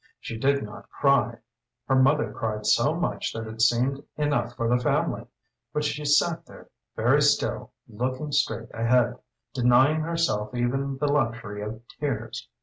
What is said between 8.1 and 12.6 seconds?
straight ahead denying herself even the luxury of tears.